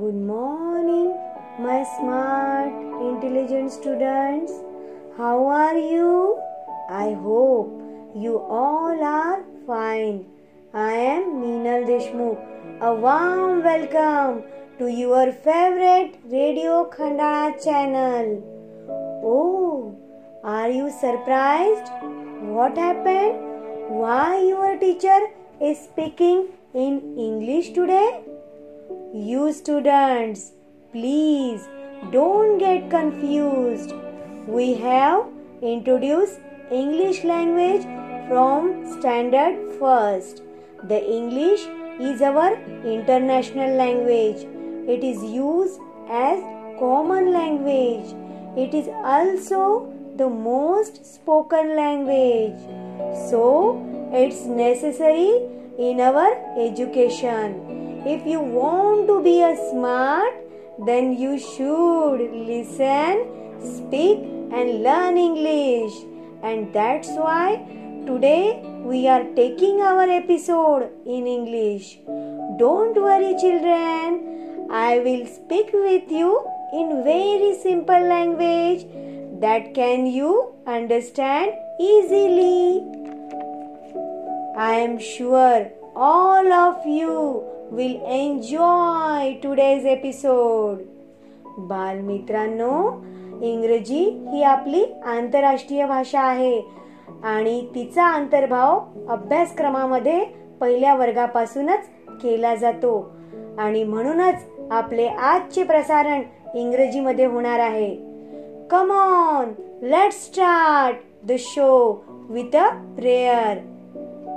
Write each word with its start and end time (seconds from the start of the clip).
Good 0.00 0.14
morning, 0.14 1.08
my 1.58 1.84
smart, 1.94 2.72
intelligent 3.06 3.70
students. 3.70 4.52
How 5.18 5.46
are 5.46 5.76
you? 5.76 6.40
I 6.88 7.12
hope 7.24 8.14
you 8.14 8.38
all 8.38 9.02
are 9.08 9.42
fine. 9.66 10.24
I 10.72 10.92
am 10.92 11.26
Meenal 11.42 11.84
Deshmukh. 11.90 12.40
A 12.80 12.94
warm 12.94 13.62
welcome 13.62 14.42
to 14.78 14.88
your 14.88 15.32
favorite 15.32 16.16
Radio 16.36 16.88
Khandala 16.96 17.62
channel. 17.62 18.32
Oh, 19.34 19.94
are 20.42 20.70
you 20.70 20.90
surprised? 20.90 21.92
What 22.56 22.78
happened? 22.78 24.00
Why 24.00 24.40
your 24.48 24.78
teacher 24.78 25.20
is 25.60 25.78
speaking 25.78 26.44
in 26.72 27.00
English 27.28 27.72
today? 27.72 28.29
You 29.12 29.52
students, 29.52 30.52
please 30.92 31.68
don't 32.12 32.58
get 32.58 32.88
confused. 32.90 33.92
We 34.46 34.74
have 34.74 35.24
introduced 35.62 36.38
English 36.70 37.24
language 37.24 37.82
from 38.28 38.86
standard 39.00 39.72
first. 39.80 40.42
The 40.84 41.04
English 41.04 41.66
is 41.98 42.22
our 42.22 42.54
international 42.84 43.74
language. 43.74 44.46
It 44.88 45.02
is 45.02 45.24
used 45.24 45.80
as 46.08 46.38
common 46.78 47.32
language. 47.32 48.14
It 48.56 48.72
is 48.72 48.86
also 49.02 49.92
the 50.14 50.28
most 50.28 51.04
spoken 51.04 51.74
language. 51.74 52.60
So, 53.28 53.82
it's 54.12 54.44
necessary 54.44 55.48
in 55.80 55.98
our 55.98 56.30
education. 56.56 57.79
If 58.06 58.26
you 58.26 58.40
want 58.40 59.08
to 59.08 59.22
be 59.22 59.42
a 59.42 59.54
smart, 59.70 60.32
then 60.86 61.18
you 61.18 61.38
should 61.38 62.22
listen, 62.32 63.26
speak, 63.60 64.20
and 64.50 64.82
learn 64.82 65.18
English. 65.18 65.92
And 66.42 66.72
that's 66.72 67.08
why 67.08 67.56
today 68.06 68.62
we 68.84 69.06
are 69.06 69.24
taking 69.36 69.82
our 69.82 70.08
episode 70.08 70.88
in 71.04 71.26
English. 71.26 71.98
Don't 72.58 72.96
worry, 72.96 73.36
children. 73.38 74.66
I 74.70 75.00
will 75.00 75.26
speak 75.26 75.70
with 75.74 76.10
you 76.10 76.42
in 76.72 77.04
very 77.04 77.54
simple 77.62 78.00
language 78.00 78.86
that 79.40 79.74
can 79.74 80.06
you 80.06 80.54
understand 80.66 81.52
easily. 81.78 82.82
I 84.56 84.72
am 84.88 84.98
sure 84.98 85.70
all 85.94 86.50
of 86.50 86.86
you 86.86 87.59
will 87.72 87.96
enjoy 88.06 89.32
today's 89.32 89.86
episode 89.86 90.78
बालमित्रांनो 91.58 92.92
इंग्रजी 93.42 94.04
ही 94.28 94.42
आपली 94.42 94.84
आंतरराष्ट्रीय 95.04 95.86
भाषा 95.86 96.20
आहे 96.20 96.60
आणि 97.24 97.66
तिचा 97.74 98.14
अंतर्भाव 98.14 98.80
अभ्यासक्रमामध्ये 99.08 100.24
पहिल्या 100.60 100.94
वर्गापासूनच 100.94 101.80
केला 102.10 102.54
जातो. 102.54 103.10
आणि 103.58 103.84
म्हणूनच 103.84 104.34
आपले 104.70 105.06
आजचे 105.06 105.62
प्रसारण 105.62 106.22
इंग्रजीमध्ये 106.54 107.24
होणार 107.24 107.58
आहे. 107.58 107.96
Come 108.70 108.92
on 108.92 109.52
let 109.82 110.12
start 110.12 110.96
the 111.26 111.32
show 111.38 112.04
with 112.28 112.56
a 112.56 112.68
prayer 112.70 113.58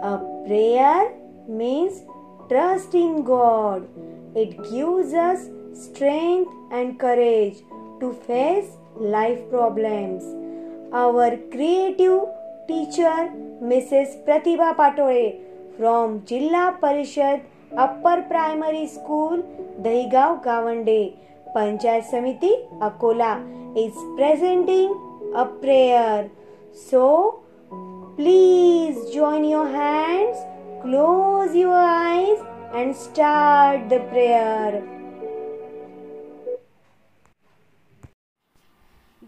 a 0.04 0.16
prayer 0.16 1.08
means 1.50 2.06
trust 2.54 2.94
in 2.94 3.24
God. 3.24 3.88
It 4.36 4.52
gives 4.70 5.14
us 5.14 5.46
strength 5.84 6.52
and 6.72 7.00
courage 7.00 7.64
to 8.00 8.14
face 8.28 8.70
life 9.16 9.40
problems. 9.50 10.24
Our 10.94 11.38
creative 11.54 12.22
teacher, 12.68 13.16
Mrs. 13.72 14.14
Pratibha 14.28 14.70
Patole 14.82 15.40
from 15.78 16.22
Jilla 16.32 16.80
Parishad 16.80 17.42
Upper 17.76 18.22
Primary 18.30 18.86
School, 18.88 19.42
Dahigaon 19.82 20.44
Gawande, 20.46 21.18
Panchayat 21.56 22.06
Samiti, 22.14 22.54
Akola, 22.88 23.34
is 23.76 23.96
presenting 24.16 24.94
a 25.36 25.46
prayer. 25.46 26.30
So, 26.72 27.44
please 28.16 29.12
join 29.12 29.44
your 29.44 29.68
hands 29.68 30.53
close 30.84 31.56
your 31.56 31.74
eyes, 31.74 32.40
and 32.74 32.94
start 32.94 33.88
the 33.90 34.00
prayer. 34.12 34.84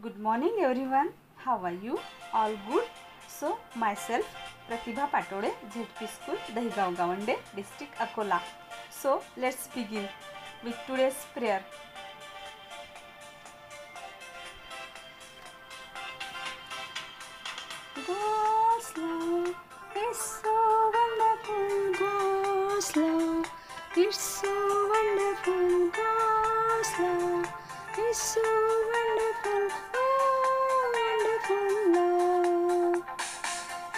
Good 0.02 0.20
morning 0.20 0.58
everyone. 0.60 1.12
How 1.38 1.58
are 1.64 1.78
you? 1.86 1.98
All 2.34 2.58
good? 2.68 2.84
So 3.30 3.58
myself 3.76 4.28
Pratibha 4.68 5.08
Patole, 5.10 5.52
ZP 5.72 6.10
School, 6.18 6.38
Dahigaon 6.58 6.98
Gawande, 6.98 7.38
District 7.56 7.96
Akola. 8.00 8.42
So 8.92 9.22
let's 9.38 9.68
begin 9.68 10.10
with 10.64 10.76
today's 10.88 11.26
prayer. 11.34 11.64
Is 24.10 24.16
so 24.18 24.50
wonderful. 24.90 25.90
God's 25.90 26.92
love 27.00 27.50
is 28.10 28.18
so 28.18 28.42
wonderful. 28.94 29.78
Oh, 29.96 30.92
wonderful 30.96 31.94
love. 31.96 33.04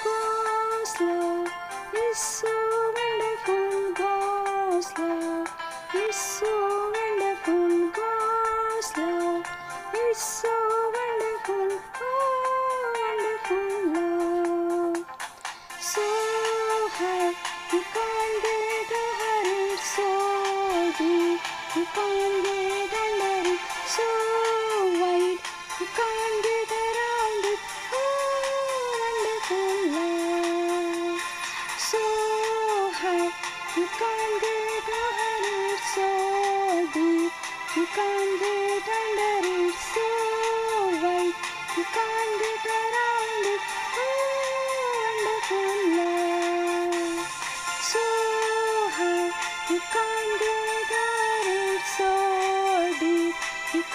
God's 0.05 1.01
love 1.01 1.51
is 2.09 2.17
so 2.19 2.53
wonderful. 2.97 3.93
God's 3.95 4.99
love 4.99 5.51
is 5.95 6.15
so 6.15 6.56
can't 21.95 22.43
under 23.03 23.49
it. 23.49 23.59
So 23.95 24.07
wide, 24.99 25.39
you 25.79 25.87
around 26.71 27.43
it. 27.51 27.59
Oh, 27.93 28.01
wonderful 29.01 29.73
love. 29.95 31.21
So 31.89 32.01
high, 32.99 33.31
you 33.77 33.85
can't 33.99 34.35
get 34.43 34.83
over 34.83 35.27
under 38.97 39.35
it. 39.55 39.75
So 39.93 40.07
wide, 41.03 41.35
you 41.77 41.85
can't 41.95 42.35
get 42.41 42.65
around 42.75 43.45
it. 43.53 43.61
Oh, 43.97 44.11
wonderful 45.03 45.75
love. 45.97 47.27
So 47.91 48.03
high, 48.97 49.31
you 49.69 49.79
can't 49.93 50.26